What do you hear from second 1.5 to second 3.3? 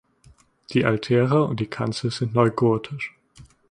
die Kanzel sind neugotisch.